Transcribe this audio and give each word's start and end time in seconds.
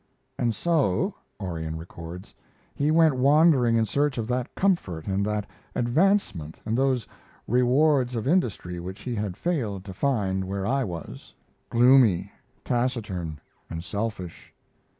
"And 0.35 0.55
so," 0.55 1.13
Orion 1.39 1.77
records, 1.77 2.33
"he 2.73 2.89
went 2.89 3.17
wandering 3.17 3.75
in 3.75 3.85
search 3.85 4.17
of 4.17 4.25
that 4.29 4.55
comfort 4.55 5.05
and 5.05 5.23
that 5.27 5.45
advancement 5.75 6.57
and 6.65 6.75
those 6.75 7.05
rewards 7.47 8.15
of 8.15 8.27
industry 8.27 8.79
which 8.79 9.01
he 9.01 9.13
had 9.13 9.37
failed 9.37 9.85
to 9.85 9.93
find 9.93 10.45
where 10.45 10.65
I 10.65 10.83
was 10.83 11.35
gloomy, 11.69 12.31
taciturn, 12.65 13.39
and 13.69 13.83
selfish. 13.83 14.51